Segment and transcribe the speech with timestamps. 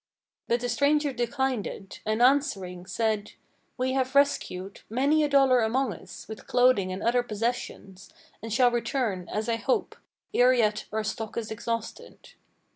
[0.47, 3.33] But the stranger declined it, and, answering, said:
[3.77, 8.11] "We have rescued Many a dollar among us, with clothing and other possessions,
[8.41, 9.95] And shall return, as I hope,
[10.33, 12.33] ere yet our stock is exhausted."